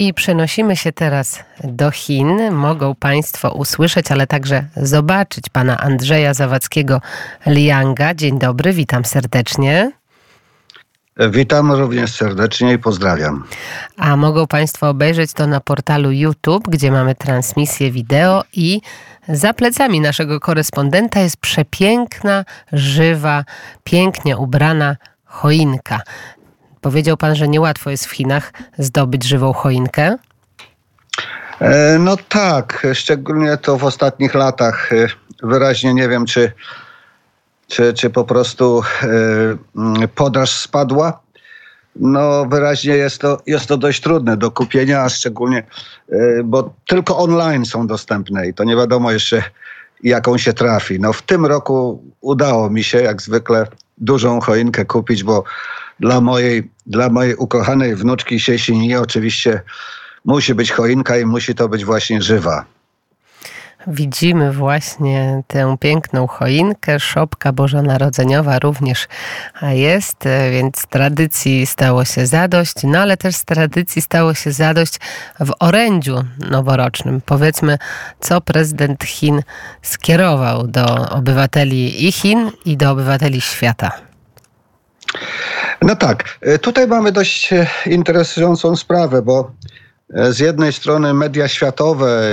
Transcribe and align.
I 0.00 0.14
przenosimy 0.14 0.76
się 0.76 0.92
teraz 0.92 1.44
do 1.64 1.90
Chin. 1.90 2.50
Mogą 2.50 2.94
Państwo 2.94 3.50
usłyszeć, 3.50 4.12
ale 4.12 4.26
także 4.26 4.64
zobaczyć 4.76 5.44
pana 5.48 5.78
Andrzeja 5.80 6.34
Zawadzkiego 6.34 7.00
Lianga. 7.46 8.14
Dzień 8.14 8.38
dobry, 8.38 8.72
witam 8.72 9.04
serdecznie. 9.04 9.92
Witam 11.30 11.72
również 11.72 12.12
serdecznie 12.12 12.72
i 12.72 12.78
pozdrawiam. 12.78 13.44
A 13.96 14.16
mogą 14.16 14.46
Państwo 14.46 14.88
obejrzeć 14.88 15.32
to 15.32 15.46
na 15.46 15.60
portalu 15.60 16.10
YouTube, 16.12 16.68
gdzie 16.68 16.90
mamy 16.90 17.14
transmisję 17.14 17.90
wideo 17.90 18.44
i 18.52 18.80
za 19.28 19.54
plecami 19.54 20.00
naszego 20.00 20.40
korespondenta 20.40 21.20
jest 21.20 21.36
przepiękna, 21.36 22.44
żywa, 22.72 23.44
pięknie 23.84 24.36
ubrana 24.36 24.96
choinka. 25.24 26.00
Powiedział 26.80 27.16
pan, 27.16 27.36
że 27.36 27.48
niełatwo 27.48 27.90
jest 27.90 28.06
w 28.06 28.10
Chinach 28.10 28.52
zdobyć 28.78 29.24
żywą 29.24 29.52
choinkę? 29.52 30.16
E, 31.60 31.98
no 31.98 32.16
tak, 32.28 32.86
szczególnie 32.94 33.56
to 33.56 33.76
w 33.76 33.84
ostatnich 33.84 34.34
latach. 34.34 34.92
E, 34.92 35.06
wyraźnie 35.42 35.94
nie 35.94 36.08
wiem, 36.08 36.26
czy, 36.26 36.52
czy, 37.66 37.94
czy 37.94 38.10
po 38.10 38.24
prostu 38.24 38.82
e, 39.02 40.08
podaż 40.14 40.50
spadła. 40.50 41.20
No 41.96 42.46
wyraźnie 42.46 42.94
jest 42.94 43.20
to, 43.20 43.42
jest 43.46 43.66
to 43.66 43.76
dość 43.76 44.00
trudne 44.00 44.36
do 44.36 44.50
kupienia, 44.50 45.02
a 45.02 45.08
szczególnie, 45.08 45.62
bo 46.44 46.74
tylko 46.86 47.18
online 47.18 47.66
są 47.66 47.86
dostępne 47.86 48.48
i 48.48 48.54
to 48.54 48.64
nie 48.64 48.76
wiadomo 48.76 49.12
jeszcze 49.12 49.42
jaką 50.02 50.38
się 50.38 50.52
trafi. 50.52 51.00
No 51.00 51.12
w 51.12 51.22
tym 51.22 51.46
roku 51.46 52.04
udało 52.20 52.70
mi 52.70 52.84
się 52.84 53.02
jak 53.02 53.22
zwykle 53.22 53.66
dużą 53.98 54.40
choinkę 54.40 54.84
kupić, 54.84 55.24
bo 55.24 55.44
dla 56.00 56.20
mojej, 56.20 56.70
dla 56.86 57.08
mojej 57.08 57.34
ukochanej 57.34 57.96
wnuczki 57.96 58.40
Siesini 58.40 58.96
oczywiście 58.96 59.62
musi 60.24 60.54
być 60.54 60.72
choinka 60.72 61.18
i 61.18 61.24
musi 61.24 61.54
to 61.54 61.68
być 61.68 61.84
właśnie 61.84 62.22
żywa. 62.22 62.64
Widzimy 63.86 64.52
właśnie 64.52 65.42
tę 65.46 65.76
piękną 65.80 66.26
choinkę. 66.26 67.00
Szopka 67.00 67.52
bożonarodzeniowa 67.52 68.58
również 68.58 69.08
jest, 69.62 70.24
więc 70.50 70.86
tradycji 70.86 71.66
stało 71.66 72.04
się 72.04 72.26
zadość, 72.26 72.74
no 72.84 72.98
ale 72.98 73.16
też 73.16 73.36
z 73.36 73.44
tradycji 73.44 74.02
stało 74.02 74.34
się 74.34 74.52
zadość 74.52 75.00
w 75.40 75.52
orędziu 75.60 76.24
noworocznym. 76.50 77.20
Powiedzmy, 77.26 77.78
co 78.20 78.40
prezydent 78.40 79.04
Chin 79.04 79.42
skierował 79.82 80.66
do 80.66 81.10
obywateli 81.10 82.08
i 82.08 82.12
Chin, 82.12 82.50
i 82.64 82.76
do 82.76 82.90
obywateli 82.90 83.40
świata. 83.40 84.09
No 85.82 85.96
tak, 85.96 86.38
e, 86.40 86.58
tutaj 86.58 86.86
mamy 86.86 87.12
dość 87.12 87.52
e, 87.52 87.66
interesującą 87.86 88.76
sprawę, 88.76 89.22
bo 89.22 89.52
e, 90.14 90.32
z 90.32 90.38
jednej 90.38 90.72
strony 90.72 91.14
media 91.14 91.48
światowe, 91.48 92.30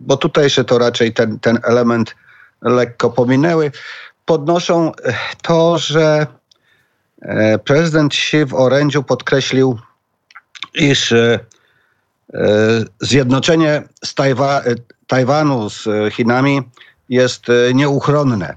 bo 0.00 0.16
tutejsze 0.16 0.64
to 0.64 0.78
raczej 0.78 1.12
ten, 1.12 1.38
ten 1.38 1.58
element 1.62 2.14
lekko 2.62 3.10
pominęły, 3.10 3.72
podnoszą 4.24 4.92
to, 5.42 5.78
że 5.78 6.26
prezydent 7.64 8.12
Xi 8.12 8.44
w 8.44 8.54
orędziu 8.54 9.02
podkreślił, 9.02 9.78
iż 10.74 11.14
zjednoczenie 13.00 13.82
z 14.04 14.14
Tajwa 14.14 14.62
Tajwanu 15.06 15.70
z 15.70 15.88
Chinami 16.14 16.62
jest 17.08 17.46
nieuchronne 17.74 18.56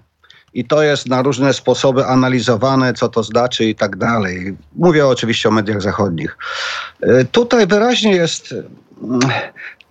i 0.53 0.66
to 0.66 0.83
jest 0.83 1.07
na 1.07 1.21
różne 1.21 1.53
sposoby 1.53 2.05
analizowane, 2.05 2.94
co 2.94 3.09
to 3.09 3.23
znaczy 3.23 3.66
i 3.66 3.75
tak 3.75 3.95
dalej. 3.95 4.57
Mówię 4.75 5.07
oczywiście 5.07 5.49
o 5.49 5.52
mediach 5.52 5.81
zachodnich. 5.81 6.38
E, 7.02 7.25
tutaj 7.25 7.67
wyraźnie 7.67 8.11
jest. 8.11 8.55
Mm, 9.03 9.19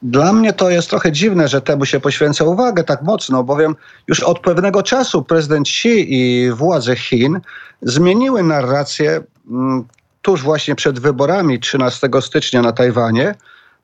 dla 0.03 0.33
mnie 0.33 0.53
to 0.53 0.71
jest 0.71 0.91
trochę 0.91 1.13
dziwne, 1.13 1.49
że 1.49 1.61
temu 1.61 1.85
się 1.85 2.01
poświęca 2.01 2.45
uwagę 2.45 2.85
tak 2.85 3.03
mocno, 3.03 3.45
bowiem 3.45 3.77
już 4.09 4.21
od 4.21 4.41
pewnego 4.41 4.83
czasu 4.83 5.23
prezydent 5.23 5.69
Xi 5.69 6.15
i 6.15 6.51
władze 6.51 6.97
Chin 6.97 7.41
zmieniły 7.83 8.43
narrację 8.43 9.23
mm, 9.51 9.85
tuż 10.23 10.43
właśnie 10.43 10.75
przed 10.75 10.99
wyborami 10.99 11.61
13 11.61 12.09
stycznia 12.21 12.63
na 12.63 12.73
Tajwanie 12.73 13.35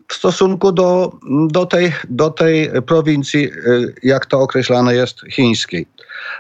w 0.08 0.14
stosunku 0.14 0.72
do, 0.72 1.12
do, 1.50 1.66
tej, 1.66 1.92
do 2.10 2.30
tej 2.30 2.82
prowincji, 2.82 3.50
y, 3.52 3.94
jak 4.02 4.26
to 4.26 4.40
określane 4.40 4.94
jest, 4.94 5.20
chińskiej. 5.30 5.86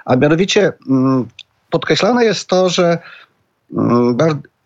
A 0.04 0.16
mianowicie 0.16 0.72
mm, 0.88 1.28
podkreślane 1.70 2.24
jest 2.24 2.48
to, 2.48 2.68
że 2.68 2.98
mm, 3.76 4.16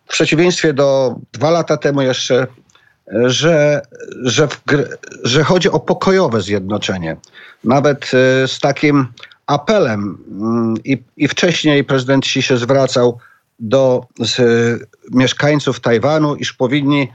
w 0.05 0.13
przeciwieństwie 0.13 0.73
do 0.73 1.15
dwa 1.33 1.49
lata 1.49 1.77
temu 1.77 2.01
jeszcze, 2.01 2.47
że, 3.25 3.81
że, 4.23 4.47
w, 4.47 4.61
że 5.23 5.43
chodzi 5.43 5.69
o 5.69 5.79
pokojowe 5.79 6.41
zjednoczenie. 6.41 7.17
Nawet 7.63 8.05
y, 8.05 8.47
z 8.47 8.59
takim 8.59 9.07
apelem 9.47 10.17
mm, 10.31 10.73
i, 10.85 11.03
i 11.17 11.27
wcześniej 11.27 11.83
prezydent 11.83 12.25
Xi 12.25 12.41
się 12.41 12.57
zwracał 12.57 13.17
do 13.59 14.05
mieszkańców 15.11 15.79
Tajwanu, 15.79 16.35
iż 16.35 16.53
powinni 16.53 17.07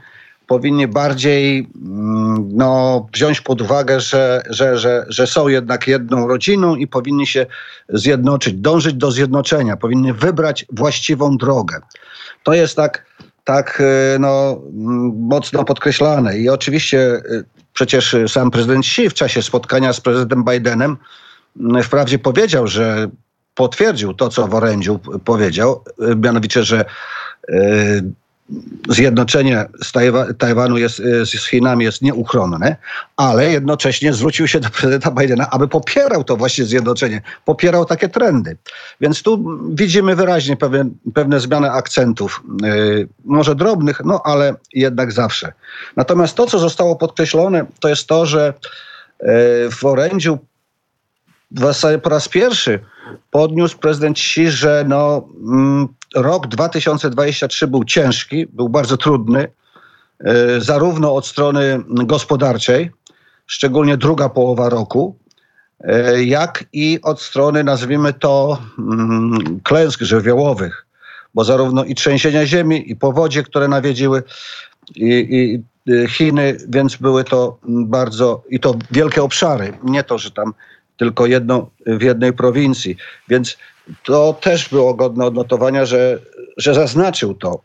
powinni 0.47 0.87
bardziej 0.87 1.69
mm, 1.75 2.49
no, 2.53 3.05
wziąć 3.13 3.41
pod 3.41 3.61
uwagę, 3.61 3.99
że, 3.99 4.43
że, 4.49 4.77
że, 4.77 5.05
że 5.09 5.27
są 5.27 5.47
jednak 5.47 5.87
jedną 5.87 6.27
rodziną 6.27 6.75
i 6.75 6.87
powinni 6.87 7.27
się 7.27 7.45
zjednoczyć, 7.89 8.53
dążyć 8.53 8.93
do 8.93 9.11
zjednoczenia, 9.11 9.77
powinni 9.77 10.13
wybrać 10.13 10.65
właściwą 10.71 11.37
drogę. 11.37 11.79
To 12.43 12.53
jest 12.53 12.75
tak, 12.75 13.05
tak 13.43 13.81
y, 14.15 14.19
no, 14.19 14.61
mm, 14.73 15.13
mocno 15.19 15.63
podkreślane. 15.63 16.37
I 16.37 16.49
oczywiście 16.49 16.99
y, 17.15 17.43
przecież 17.73 18.15
sam 18.27 18.51
prezydent 18.51 18.85
Xi 18.85 19.09
w 19.09 19.13
czasie 19.13 19.41
spotkania 19.41 19.93
z 19.93 20.01
prezydentem 20.01 20.43
Bidenem 20.43 20.97
mm, 21.59 21.83
wprawdzie 21.83 22.19
powiedział, 22.19 22.67
że 22.67 23.09
potwierdził 23.55 24.13
to, 24.13 24.29
co 24.29 24.47
w 24.47 24.55
orędziu 24.55 24.99
powiedział, 25.25 25.83
y, 26.11 26.15
mianowicie, 26.15 26.63
że 26.63 26.85
zjednoczenie 28.89 29.65
z 29.83 29.91
Tajwa 29.91 30.33
Tajwanu 30.33 30.77
jest, 30.77 30.99
y, 30.99 31.25
z 31.25 31.47
Chinami 31.47 31.85
jest 31.85 32.01
nieuchronne, 32.01 32.75
ale 33.17 33.51
jednocześnie 33.51 34.13
zwrócił 34.13 34.47
się 34.47 34.59
do 34.59 34.69
prezydenta 34.69 35.11
Bidena, 35.11 35.49
aby 35.49 35.67
popierał 35.67 36.23
to 36.23 36.37
właśnie 36.37 36.65
zjednoczenie, 36.65 37.21
popierał 37.45 37.85
takie 37.85 38.09
trendy. 38.09 38.57
Więc 39.01 39.21
tu 39.21 39.59
widzimy 39.69 40.15
wyraźnie 40.15 40.57
pewne, 40.57 40.89
pewne 41.13 41.39
zmiany 41.39 41.71
akcentów, 41.71 42.43
yy, 42.61 43.07
może 43.25 43.55
drobnych, 43.55 44.01
no 44.05 44.21
ale 44.23 44.55
jednak 44.73 45.11
zawsze. 45.11 45.53
Natomiast 45.95 46.35
to, 46.35 46.45
co 46.45 46.59
zostało 46.59 46.95
podkreślone, 46.95 47.65
to 47.79 47.89
jest 47.89 48.07
to, 48.07 48.25
że 48.25 48.53
yy, 49.21 49.27
w 49.71 49.85
orędziu 49.85 50.39
w 51.51 51.59
zasadzie 51.59 51.99
po 51.99 52.09
raz 52.09 52.29
pierwszy 52.29 52.79
podniósł 53.31 53.77
prezydent 53.77 54.17
Xi, 54.17 54.51
że 54.51 54.85
no, 54.87 55.27
mm, 55.47 55.87
rok 56.15 56.47
2023 56.47 57.67
był 57.67 57.83
ciężki, 57.83 58.47
był 58.47 58.69
bardzo 58.69 58.97
trudny, 58.97 59.47
e, 60.19 60.61
zarówno 60.61 61.15
od 61.15 61.27
strony 61.27 61.83
gospodarczej, 61.87 62.91
szczególnie 63.45 63.97
druga 63.97 64.29
połowa 64.29 64.69
roku, 64.69 65.17
e, 65.79 66.23
jak 66.23 66.63
i 66.73 66.99
od 67.03 67.21
strony, 67.21 67.63
nazwijmy 67.63 68.13
to, 68.13 68.61
mm, 68.79 69.59
klęsk 69.63 70.01
żywiołowych, 70.01 70.85
bo 71.33 71.43
zarówno 71.43 71.83
i 71.83 71.95
trzęsienia 71.95 72.45
ziemi, 72.45 72.91
i 72.91 72.95
powodzie, 72.95 73.43
które 73.43 73.67
nawiedziły 73.67 74.23
i, 74.95 75.27
i 75.31 75.63
Chiny, 76.07 76.57
więc 76.69 76.95
były 76.95 77.23
to 77.23 77.57
bardzo, 77.67 78.43
i 78.49 78.59
to 78.59 78.75
wielkie 78.91 79.23
obszary, 79.23 79.73
nie 79.83 80.03
to, 80.03 80.17
że 80.17 80.31
tam 80.31 80.53
tylko 80.97 81.25
jedną 81.25 81.69
w 81.85 82.01
jednej 82.01 82.33
prowincji. 82.33 82.97
Więc 83.29 83.57
to 84.03 84.33
też 84.41 84.69
było 84.69 84.93
godne 84.93 85.25
odnotowania, 85.25 85.85
że, 85.85 86.19
że 86.57 86.73
zaznaczył 86.73 87.33
to. 87.33 87.61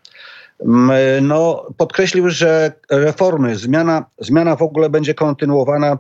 No, 1.23 1.67
podkreślił, 1.77 2.31
że 2.31 2.73
reformy, 2.91 3.57
zmiana, 3.57 4.05
zmiana 4.19 4.57
w 4.57 4.63
ogóle 4.63 4.91
będzie 4.91 5.15
kontynuowana 5.15 5.99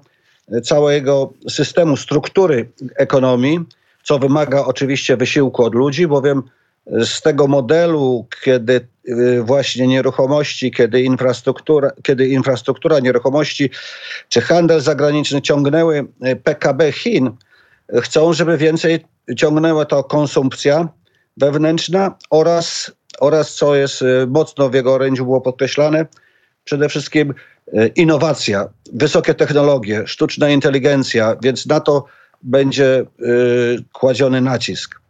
całego 0.64 1.32
systemu 1.48 1.96
struktury 1.96 2.68
ekonomii, 2.96 3.60
co 4.02 4.18
wymaga 4.18 4.64
oczywiście 4.64 5.16
wysiłku 5.16 5.64
od 5.64 5.74
ludzi, 5.74 6.06
bowiem 6.06 6.42
z 6.86 7.22
tego 7.22 7.46
modelu, 7.46 8.26
kiedy 8.44 8.88
y, 9.08 9.42
właśnie 9.42 9.86
nieruchomości, 9.86 10.70
kiedy 10.70 11.02
infrastruktura, 11.02 11.90
kiedy 12.02 12.28
infrastruktura 12.28 13.00
nieruchomości 13.00 13.70
czy 14.28 14.40
handel 14.40 14.80
zagraniczny 14.80 15.42
ciągnęły 15.42 15.98
y, 16.26 16.36
PKB 16.36 16.92
Chin, 16.92 17.30
chcą, 18.02 18.32
żeby 18.32 18.58
więcej 18.58 19.04
ciągnęła 19.36 19.84
to 19.84 20.04
konsumpcja 20.04 20.88
wewnętrzna 21.36 22.14
oraz, 22.30 22.92
oraz 23.20 23.54
co 23.54 23.74
jest 23.74 24.02
y, 24.02 24.26
mocno 24.26 24.68
w 24.68 24.74
jego 24.74 24.94
orędziu 24.94 25.24
było 25.24 25.40
podkreślane, 25.40 26.06
przede 26.64 26.88
wszystkim 26.88 27.34
innowacja, 27.96 28.68
wysokie 28.92 29.34
technologie, 29.34 30.02
sztuczna 30.06 30.50
inteligencja, 30.50 31.36
więc 31.42 31.66
na 31.66 31.80
to 31.80 32.04
będzie 32.42 33.04
kładziony 33.92 34.40
nacisk. 34.40 35.00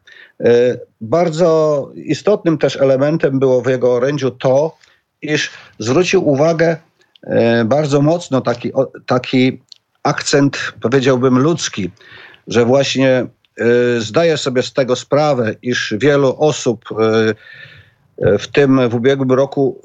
E, 0.44 0.78
bardzo 1.00 1.90
istotnym 1.94 2.58
też 2.58 2.76
elementem 2.76 3.38
było 3.38 3.62
w 3.62 3.66
jego 3.66 3.94
orędziu 3.94 4.30
to, 4.30 4.76
iż 5.22 5.50
zwrócił 5.78 6.28
uwagę 6.28 6.76
bardzo 7.64 8.02
mocno 8.02 8.40
taki, 8.40 8.72
taki 9.06 9.62
akcent, 10.02 10.72
powiedziałbym, 10.80 11.38
ludzki, 11.38 11.90
że 12.46 12.64
właśnie 12.64 13.26
zdaję 13.98 14.36
sobie 14.36 14.62
z 14.62 14.72
tego 14.72 14.96
sprawę, 14.96 15.54
iż 15.62 15.94
wielu 15.98 16.36
osób 16.38 16.84
w 18.38 18.46
tym 18.46 18.88
w 18.88 18.94
ubiegłym 18.94 19.32
roku 19.32 19.80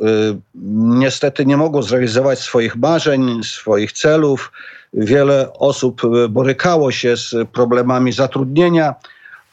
niestety 0.96 1.46
nie 1.46 1.58
mogło 1.58 1.84
zrealizować 1.84 2.40
swoich 2.40 2.76
marzeń, 2.76 3.44
swoich 3.44 3.92
celów. 3.92 4.52
Wiele 4.94 5.54
osób 5.54 6.02
borykało 6.30 6.92
się 6.92 7.18
z 7.18 7.36
problemami 7.54 8.12
zatrudnienia, 8.12 8.96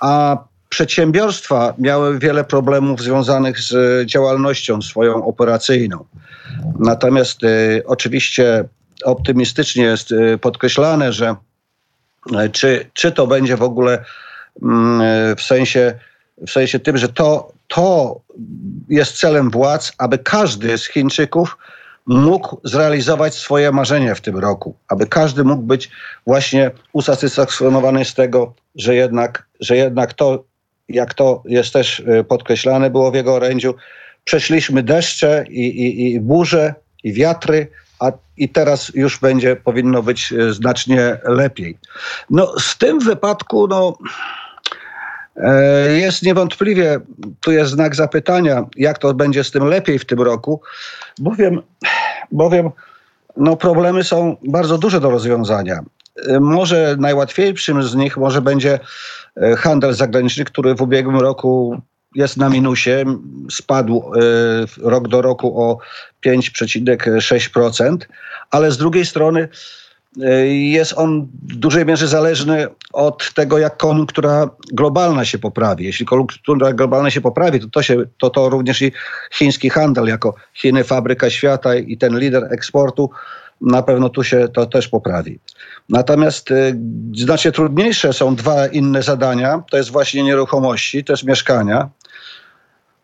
a 0.00 0.38
przedsiębiorstwa 0.68 1.74
miały 1.78 2.18
wiele 2.18 2.44
problemów 2.44 3.02
związanych 3.02 3.60
z 3.60 4.06
działalnością 4.06 4.82
swoją 4.82 5.26
operacyjną. 5.26 6.04
Natomiast 6.78 7.38
oczywiście 7.86 8.64
optymistycznie 9.04 9.84
jest 9.84 10.14
podkreślane, 10.40 11.12
że 11.12 11.34
czy, 12.52 12.90
czy 12.92 13.12
to 13.12 13.26
będzie 13.26 13.56
w 13.56 13.62
ogóle 13.62 14.04
mm, 14.62 15.36
w 15.36 15.42
sensie, 15.42 15.94
w 16.46 16.50
sensie 16.50 16.78
tym, 16.78 16.98
że 16.98 17.08
to, 17.08 17.52
to 17.68 18.20
jest 18.88 19.18
celem 19.18 19.50
władz, 19.50 19.92
aby 19.98 20.18
każdy 20.18 20.78
z 20.78 20.86
Chińczyków 20.86 21.56
mógł 22.06 22.60
zrealizować 22.64 23.34
swoje 23.34 23.72
marzenie 23.72 24.14
w 24.14 24.20
tym 24.20 24.38
roku, 24.38 24.76
aby 24.88 25.06
każdy 25.06 25.44
mógł 25.44 25.62
być 25.62 25.90
właśnie 26.26 26.70
usatysfakcjonowany 26.92 28.04
z 28.04 28.14
tego, 28.14 28.54
że 28.76 28.94
jednak, 28.94 29.46
że 29.60 29.76
jednak 29.76 30.12
to, 30.12 30.44
jak 30.88 31.14
to 31.14 31.42
jest 31.46 31.72
też 31.72 32.00
y, 32.00 32.24
podkreślane 32.24 32.90
było 32.90 33.10
w 33.10 33.14
jego 33.14 33.34
orędziu, 33.34 33.74
przeszliśmy 34.24 34.82
deszcze 34.82 35.44
i, 35.48 35.60
i, 35.60 36.12
i 36.12 36.20
burze 36.20 36.74
i 37.04 37.12
wiatry, 37.12 37.68
a 38.04 38.12
i 38.36 38.48
teraz 38.48 38.92
już 38.94 39.18
będzie, 39.18 39.56
powinno 39.56 40.02
być 40.02 40.32
y, 40.32 40.52
znacznie 40.52 41.18
lepiej. 41.24 41.78
No 42.30 42.54
z 42.58 42.78
tym 42.78 42.98
wypadku, 42.98 43.68
no 43.68 43.98
e, 45.36 45.98
jest 45.98 46.22
niewątpliwie, 46.22 47.00
tu 47.40 47.52
jest 47.52 47.70
znak 47.70 47.94
zapytania, 47.94 48.66
jak 48.76 48.98
to 48.98 49.14
będzie 49.14 49.44
z 49.44 49.50
tym 49.50 49.64
lepiej 49.64 49.98
w 49.98 50.04
tym 50.04 50.20
roku, 50.20 50.60
bowiem, 51.18 51.62
bowiem 52.32 52.70
no 53.36 53.56
problemy 53.56 54.04
są 54.04 54.36
bardzo 54.48 54.78
duże 54.78 55.00
do 55.00 55.10
rozwiązania. 55.10 55.80
E, 56.28 56.40
może 56.40 56.96
najłatwiejszym 56.98 57.82
z 57.82 57.94
nich 57.94 58.16
może 58.16 58.42
będzie 58.42 58.80
e, 59.36 59.56
handel 59.56 59.94
zagraniczny, 59.94 60.44
który 60.44 60.74
w 60.74 60.82
ubiegłym 60.82 61.16
roku 61.16 61.80
jest 62.14 62.36
na 62.36 62.48
minusie, 62.48 63.04
spadł 63.50 64.02
e, 64.02 64.90
rok 64.90 65.08
do 65.08 65.22
roku 65.22 65.62
o 65.62 65.78
5,6%, 66.26 67.96
ale 68.50 68.70
z 68.70 68.78
drugiej 68.78 69.06
strony 69.06 69.48
jest 70.46 70.92
on 70.96 71.28
w 71.42 71.56
dużej 71.56 71.86
mierze 71.86 72.08
zależny 72.08 72.66
od 72.92 73.34
tego, 73.34 73.58
jak 73.58 73.76
koniunktura 73.76 74.50
globalna 74.72 75.24
się 75.24 75.38
poprawi. 75.38 75.84
Jeśli 75.84 76.06
koniunktura 76.06 76.72
globalna 76.72 77.10
się 77.10 77.20
poprawi, 77.20 77.60
to 77.60 77.66
to, 77.68 77.82
się, 77.82 77.96
to, 78.18 78.30
to 78.30 78.48
również 78.48 78.82
i 78.82 78.92
chiński 79.32 79.70
handel 79.70 80.06
jako 80.06 80.34
Chiny, 80.54 80.84
fabryka 80.84 81.30
świata 81.30 81.74
i 81.74 81.96
ten 81.98 82.18
lider 82.18 82.48
eksportu 82.50 83.10
na 83.60 83.82
pewno 83.82 84.08
tu 84.08 84.24
się 84.24 84.48
to 84.48 84.66
też 84.66 84.88
poprawi. 84.88 85.38
Natomiast 85.88 86.50
y, 86.50 86.76
znacznie 87.16 87.52
trudniejsze 87.52 88.12
są 88.12 88.34
dwa 88.34 88.66
inne 88.66 89.02
zadania. 89.02 89.62
To 89.70 89.76
jest 89.76 89.90
właśnie 89.90 90.22
nieruchomości, 90.22 91.04
to 91.04 91.12
jest 91.12 91.24
mieszkania. 91.24 91.88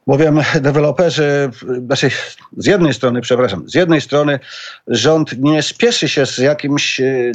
Bowiem 0.06 0.40
deweloperzy, 0.60 1.50
znaczy 1.86 2.10
z 2.56 2.66
jednej 2.66 2.94
strony, 2.94 3.20
przepraszam, 3.20 3.68
z 3.68 3.74
jednej 3.74 4.00
strony 4.00 4.40
rząd 4.86 5.38
nie 5.38 5.62
spieszy 5.62 6.08
się 6.08 6.26
z 6.26 6.38
jakimś, 6.38 7.00
y, 7.00 7.32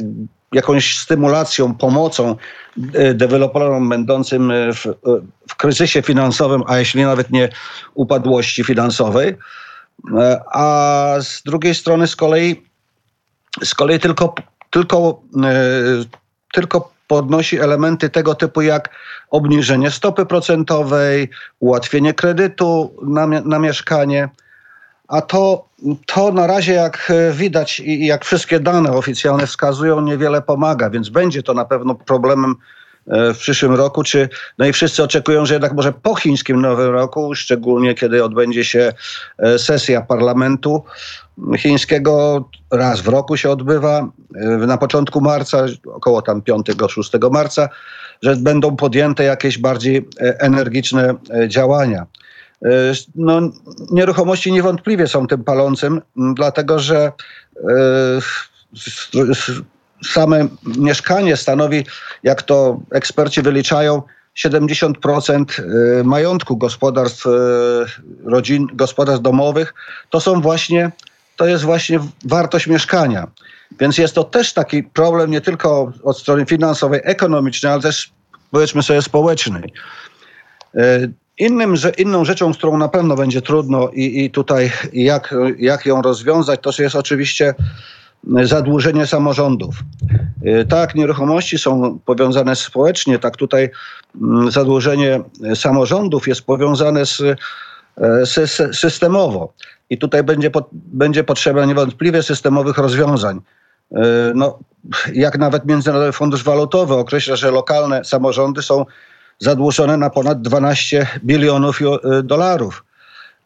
jakąś 0.52 0.98
stymulacją, 0.98 1.74
pomocą 1.74 2.36
y, 2.94 3.14
deweloperom 3.14 3.88
będącym 3.88 4.52
w, 4.74 4.94
w 5.48 5.56
kryzysie 5.56 6.02
finansowym, 6.02 6.62
a 6.66 6.78
jeśli 6.78 7.02
nawet 7.02 7.30
nie 7.30 7.48
upadłości 7.94 8.64
finansowej. 8.64 9.36
A 10.52 11.16
z 11.20 11.42
drugiej 11.42 11.74
strony 11.74 12.06
z 12.06 12.16
kolei 12.16 12.66
z 13.64 13.74
kolei 13.74 13.98
tylko, 13.98 14.34
tylko, 14.70 15.22
e, 15.44 15.52
tylko 16.52 16.92
podnosi 17.06 17.60
elementy 17.60 18.10
tego 18.10 18.34
typu 18.34 18.62
jak 18.62 18.90
obniżenie 19.30 19.90
stopy 19.90 20.26
procentowej, 20.26 21.30
ułatwienie 21.60 22.14
kredytu 22.14 22.94
na, 23.02 23.26
na 23.26 23.58
mieszkanie. 23.58 24.28
A 25.08 25.22
to, 25.22 25.68
to 26.06 26.32
na 26.32 26.46
razie, 26.46 26.72
jak 26.72 27.12
widać 27.32 27.80
i 27.80 28.06
jak 28.06 28.24
wszystkie 28.24 28.60
dane 28.60 28.92
oficjalne 28.92 29.46
wskazują, 29.46 30.00
niewiele 30.00 30.42
pomaga, 30.42 30.90
więc 30.90 31.08
będzie 31.08 31.42
to 31.42 31.54
na 31.54 31.64
pewno 31.64 31.94
problemem 31.94 32.54
w 33.06 33.38
przyszłym 33.38 33.74
roku, 33.74 34.02
czy 34.02 34.28
no 34.58 34.66
i 34.66 34.72
wszyscy 34.72 35.02
oczekują, 35.02 35.46
że 35.46 35.54
jednak 35.54 35.72
może 35.72 35.92
po 35.92 36.14
chińskim 36.14 36.60
Nowym 36.60 36.90
Roku, 36.90 37.34
szczególnie 37.34 37.94
kiedy 37.94 38.24
odbędzie 38.24 38.64
się 38.64 38.92
e, 39.38 39.58
sesja 39.58 40.00
parlamentu, 40.00 40.84
chińskiego 41.58 42.44
raz 42.70 43.00
w 43.00 43.08
roku 43.08 43.36
się 43.36 43.50
odbywa, 43.50 44.08
e, 44.34 44.46
na 44.46 44.78
początku 44.78 45.20
marca, 45.20 45.66
około 45.86 46.22
tam 46.22 46.42
5-6 46.42 47.32
marca, 47.32 47.68
że 48.22 48.36
będą 48.36 48.76
podjęte 48.76 49.24
jakieś 49.24 49.58
bardziej 49.58 49.96
e, 49.96 50.40
energiczne 50.40 51.14
e, 51.30 51.48
działania. 51.48 52.06
No, 53.14 53.40
nieruchomości 53.90 54.52
niewątpliwie 54.52 55.08
są 55.08 55.26
tym 55.26 55.44
palącym, 55.44 56.02
dlatego 56.16 56.78
że 56.78 57.12
same 60.04 60.48
mieszkanie 60.78 61.36
stanowi, 61.36 61.86
jak 62.22 62.42
to 62.42 62.80
eksperci 62.92 63.42
wyliczają, 63.42 64.02
70% 64.36 65.44
majątku 66.04 66.56
gospodarstw 66.56 67.26
rodzin, 68.24 68.66
gospodarstw 68.72 69.22
domowych 69.22 69.74
to 70.10 70.20
są 70.20 70.40
właśnie 70.40 70.92
to 71.36 71.46
jest 71.46 71.64
właśnie 71.64 72.00
wartość 72.24 72.66
mieszkania. 72.66 73.26
Więc 73.80 73.98
jest 73.98 74.14
to 74.14 74.24
też 74.24 74.52
taki 74.52 74.82
problem 74.82 75.30
nie 75.30 75.40
tylko 75.40 75.92
od 76.02 76.18
strony 76.18 76.46
finansowej, 76.46 77.00
ekonomicznej, 77.04 77.72
ale 77.72 77.82
też 77.82 78.12
powiedzmy 78.50 78.82
sobie 78.82 79.02
społecznej. 79.02 79.72
E, 80.74 81.08
innym, 81.38 81.76
że, 81.76 81.90
inną 81.90 82.24
rzeczą, 82.24 82.52
którą 82.52 82.78
na 82.78 82.88
pewno 82.88 83.16
będzie 83.16 83.42
trudno 83.42 83.88
i, 83.88 84.24
i 84.24 84.30
tutaj 84.30 84.72
jak, 84.92 85.34
jak 85.58 85.86
ją 85.86 86.02
rozwiązać, 86.02 86.60
to 86.62 86.82
jest 86.82 86.96
oczywiście 86.96 87.54
zadłużenie 88.42 89.06
samorządów. 89.06 89.74
E, 90.44 90.64
tak, 90.64 90.94
nieruchomości 90.94 91.58
są 91.58 91.98
powiązane 92.04 92.56
społecznie, 92.56 93.18
tak 93.18 93.36
tutaj 93.36 93.70
mm, 94.22 94.50
zadłużenie 94.50 95.20
samorządów 95.54 96.28
jest 96.28 96.42
powiązane 96.42 97.06
z, 97.06 97.20
e, 97.20 98.26
z 98.26 98.76
systemowo. 98.76 99.52
I 99.90 99.98
tutaj 99.98 100.22
będzie, 100.24 100.50
będzie 100.72 101.24
potrzeba 101.24 101.64
niewątpliwie 101.64 102.22
systemowych 102.22 102.78
rozwiązań. 102.78 103.40
E, 103.92 104.02
no, 104.34 104.58
jak 105.12 105.38
nawet 105.38 105.66
Międzynarodowy 105.66 106.12
Fundusz 106.12 106.44
Walutowy 106.44 106.94
określa, 106.94 107.36
że 107.36 107.50
lokalne 107.50 108.04
samorządy 108.04 108.62
są 108.62 108.86
zadłużone 109.38 109.96
na 109.96 110.10
ponad 110.10 110.42
12 110.42 111.06
bilionów 111.24 111.80
e, 111.82 112.22
dolarów. 112.22 112.84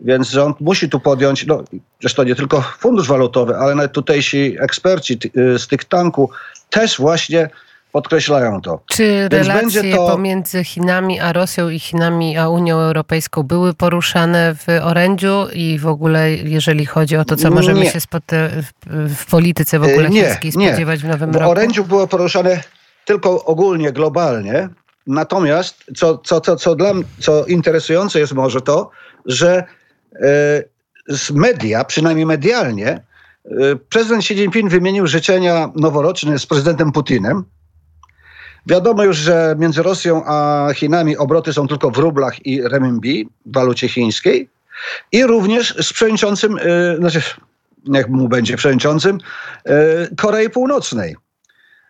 Więc 0.00 0.30
rząd 0.30 0.61
musi 0.61 0.88
tu 0.88 1.00
podjąć, 1.00 1.47
no, 1.47 1.64
zresztą 2.00 2.23
nie 2.23 2.35
tylko 2.35 2.62
Fundusz 2.78 3.09
Walutowy, 3.09 3.57
ale 3.57 3.75
nawet 3.75 3.92
tutejsi 3.92 4.57
eksperci 4.61 5.19
e, 5.54 5.59
z 5.59 5.69
tych 5.69 5.85
tanku 5.85 6.30
też 6.71 6.99
właśnie 6.99 7.50
podkreślają 7.92 8.61
to. 8.61 8.80
Czy 8.87 9.28
Więc 9.33 9.49
relacje 9.49 9.97
to... 9.97 10.07
pomiędzy 10.07 10.64
Chinami 10.64 11.21
a 11.21 11.33
Rosją 11.33 11.69
i 11.69 11.78
Chinami 11.78 12.38
a 12.38 12.49
Unią 12.49 12.78
Europejską 12.78 13.42
były 13.42 13.75
poruszane 13.75 14.54
w 14.54 14.66
orędziu 14.83 15.47
i 15.52 15.78
w 15.78 15.87
ogóle 15.87 16.30
jeżeli 16.33 16.87
chodzi 16.87 17.16
o 17.16 17.25
to, 17.25 17.37
co 17.37 17.50
możemy 17.50 17.80
nie. 17.80 17.90
się 17.90 17.99
w 19.16 19.26
polityce 19.30 19.78
w 19.78 19.83
ogóle 19.83 20.11
nie, 20.11 20.25
chińskiej 20.25 20.52
spodziewać 20.52 21.02
nie. 21.02 21.09
w 21.09 21.12
nowym 21.12 21.33
w 21.33 21.35
roku? 21.35 21.49
W 21.49 21.50
orędziu 21.50 21.85
było 21.85 22.07
poruszane 22.07 22.62
tylko 23.04 23.45
ogólnie, 23.45 23.92
globalnie. 23.92 24.69
Natomiast 25.07 25.85
co, 25.97 26.19
co, 26.19 26.40
co, 26.40 26.57
co, 26.57 26.75
dla, 26.75 26.92
co 27.19 27.45
interesujące 27.45 28.19
jest 28.19 28.33
może 28.33 28.61
to, 28.61 28.90
że 29.26 29.64
media, 31.35 31.85
przynajmniej 31.85 32.26
medialnie, 32.26 32.88
e, 32.88 33.00
prezydent 33.88 34.23
Xi 34.23 34.35
Jinping 34.35 34.71
wymienił 34.71 35.07
życzenia 35.07 35.73
noworoczne 35.76 36.38
z 36.38 36.47
prezydentem 36.47 36.93
Putinem 36.93 37.45
Wiadomo 38.67 39.05
już, 39.05 39.17
że 39.17 39.55
między 39.59 39.83
Rosją 39.83 40.23
a 40.26 40.69
Chinami 40.75 41.17
obroty 41.17 41.52
są 41.52 41.69
tylko 41.69 41.90
w 41.90 41.99
rublach 41.99 42.47
i 42.47 42.62
renminbi, 42.62 43.29
walucie 43.47 43.88
chińskiej. 43.88 44.49
I 45.12 45.25
również 45.25 45.75
z 45.81 45.93
przewodniczącym, 45.93 46.52
yy, 46.52 46.97
znaczy, 46.97 47.23
niech 47.87 48.09
mu 48.09 48.29
będzie 48.29 48.57
przewodniczącym, 48.57 49.19
Korei 50.17 50.50
Północnej. 50.50 51.17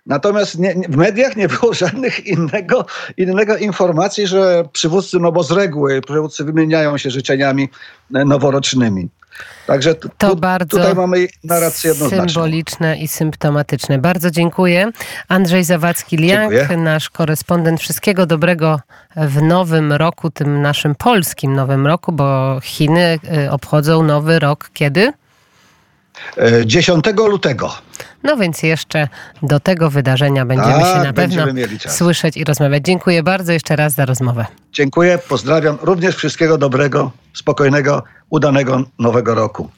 Natomiast 0.07 0.59
nie, 0.59 0.75
w 0.89 0.97
mediach 0.97 1.37
nie 1.37 1.49
było 1.49 1.75
żadnych 1.85 2.27
innego, 2.27 2.87
innego 3.17 3.57
informacji, 3.57 4.27
że 4.27 4.65
przywódcy, 4.73 5.19
no 5.21 5.33
bo 5.33 5.43
z 5.43 5.51
reguły 5.51 6.01
przywódcy 6.01 6.45
wymieniają 6.45 6.99
się 6.99 7.11
życzeniami 7.11 7.69
noworocznymi. 8.11 9.09
Także 9.67 9.95
tu, 9.95 10.09
To 10.19 10.37
bardzo 10.37 10.77
tutaj 10.79 10.95
mamy 10.95 11.27
narrację 11.45 11.89
jednoznaczną. 11.91 12.29
symboliczne 12.29 12.99
i 12.99 13.09
symptomatyczne. 13.09 13.99
Bardzo 13.99 14.31
dziękuję. 14.31 14.91
Andrzej 15.29 15.65
Zawadzki-Liang, 15.65 16.51
Dziękuję. 16.53 16.79
nasz 16.79 17.11
korespondent. 17.11 17.81
Wszystkiego 17.81 18.27
dobrego 18.27 18.81
w 19.17 19.43
nowym 19.43 19.93
roku, 19.93 20.31
tym 20.31 20.63
naszym 20.63 20.95
polskim 20.95 21.55
nowym 21.55 21.87
roku, 21.87 22.13
bo 22.13 22.61
Chiny 22.63 23.19
y, 23.47 23.51
obchodzą 23.51 24.03
nowy 24.03 24.39
rok 24.39 24.71
kiedy? 24.73 25.13
E, 26.37 26.67
10 26.67 27.05
lutego. 27.29 27.73
No 28.23 28.37
więc 28.37 28.63
jeszcze 28.63 29.09
do 29.43 29.61
tego 29.61 29.91
wydarzenia 29.91 30.47
będziemy 30.47 30.73
Tak, 30.81 30.97
się 30.97 31.05
na 31.05 31.13
pewno 31.13 31.47
słyszeć 31.89 32.37
i 32.37 32.45
rozmawiać. 32.45 32.83
Dziękuję 32.85 33.23
bardzo 33.23 33.53
jeszcze 33.53 33.77
raz 33.77 33.95
za 33.95 34.05
rozmowę. 34.05 34.47
Dziękuję, 34.73 35.19
pozdrawiam. 35.29 35.79
Również 35.83 36.17
wszystkiego 36.17 36.59
dobrego, 36.59 37.11
spokojnego, 37.35 38.03
udanego 38.31 38.83
nowego 38.99 39.35
roku. 39.35 39.69